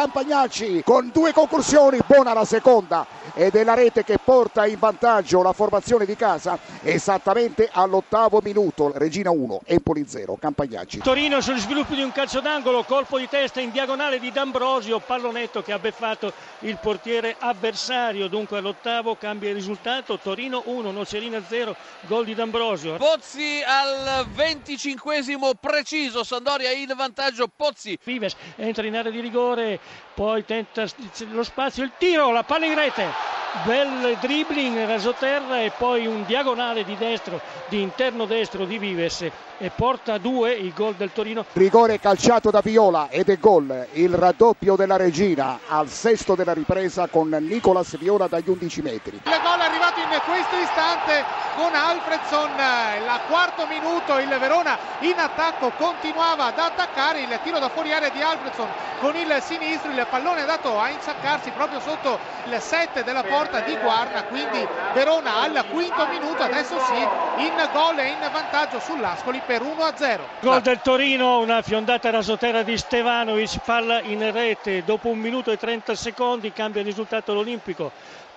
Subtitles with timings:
[0.00, 5.42] Campagnacci con due conclusioni, buona la seconda ed è la rete che porta in vantaggio
[5.42, 8.92] la formazione di casa esattamente all'ottavo minuto.
[8.94, 10.98] Regina 1, Empoli 0, Campagnacci.
[10.98, 15.62] Torino sugli sviluppi di un calcio d'angolo, colpo di testa in diagonale di D'Ambrosio, pallonetto
[15.62, 21.76] che ha beffato il portiere avversario, dunque all'ottavo cambia il risultato, Torino 1, Nocerina 0,
[22.02, 22.96] gol di D'Ambrosio.
[22.96, 27.98] Pozzi al venticinquesimo preciso, Sandoria in vantaggio, Pozzi.
[28.02, 29.78] Vives entra in area di rigore,
[30.14, 30.86] poi tenta
[31.30, 33.29] lo spazio, il tiro, la palla in rete
[33.64, 39.70] bel dribbling rasoterra e poi un diagonale di destro di interno destro di Vives e
[39.74, 41.44] porta a due il gol del Torino.
[41.52, 47.08] Rigore calciato da Viola ed è gol il raddoppio della Regina al sesto della ripresa
[47.08, 49.16] con Nicolas Viola dagli 11 metri.
[49.16, 51.24] Il gol è arrivato in questo istante
[51.56, 57.68] con Alfredson il quarto minuto il Verona in attacco continuava ad attaccare il tiro da
[57.68, 58.68] fuori area di Alfredson
[59.00, 63.60] con il sinistro il pallone è andato a insaccarsi proprio sotto il set della porta
[63.60, 69.40] di Guarna, quindi Verona al quinto minuto, adesso sì, in gol e in vantaggio sull'Ascoli
[69.46, 70.18] per 1-0.
[70.40, 75.56] Gol del Torino, una fiondata rasoterra di Stevanovic, palla in rete, dopo un minuto e
[75.56, 77.90] 30 secondi cambia il risultato all'Olimpico.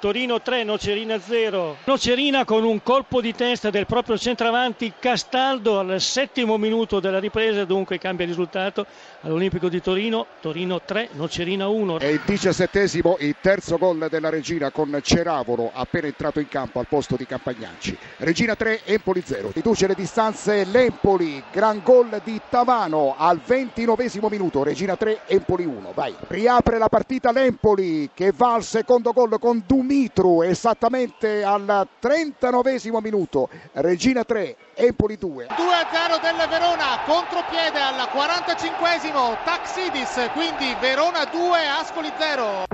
[0.04, 1.78] Torino 3, Nocerina 0.
[1.86, 7.64] Nocerina con un colpo di testa del proprio centravanti Castaldo al settimo minuto della ripresa,
[7.64, 8.86] dunque cambia il risultato
[9.22, 10.26] all'Olimpico di Torino.
[10.42, 12.00] Torino 3, Nocerina 1.
[12.00, 16.88] E il diciassettesimo, il terzo gol della Regina con Ceravolo appena entrato in campo al
[16.90, 17.98] posto di Campagnacci.
[18.18, 19.52] Regina 3, Empoli 0.
[19.54, 24.64] Riduce le distanze l'Empoli, gran gol di Tavano al ventinovesimo minuto.
[24.64, 25.94] Regina 3, Empoli 1.
[25.94, 26.14] Vai.
[26.28, 32.80] Riapre la partita l'Empoli che va al secondo gol con Dumi Mitru esattamente al 39
[33.00, 33.48] minuto.
[33.74, 35.48] Regina 3, Empoli 2.
[35.50, 42.73] 2-0 del Verona, contropiede al 45 Taxidis, quindi Verona 2, Ascoli 0.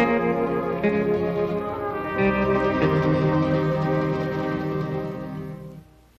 [0.00, 0.50] Música